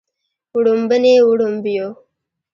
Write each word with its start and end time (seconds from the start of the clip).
وړومبني 0.57 1.13
وړومبيو 1.27 1.87